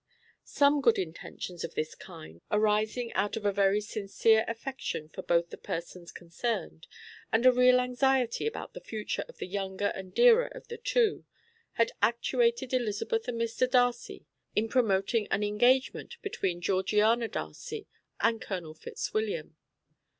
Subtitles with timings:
[0.47, 5.51] Some good intentions of this kind, arising out of a very sincere affection for both
[5.51, 6.87] the persons concerned,
[7.31, 11.25] and a real anxiety about the future of the younger and dearer of the two,
[11.73, 13.69] had actuated Elizabeth and Mr.
[13.69, 14.25] Darcy
[14.55, 17.85] in promoting an engagement between Georgiana Darcy
[18.19, 19.55] and Colonel Fitzwilliam.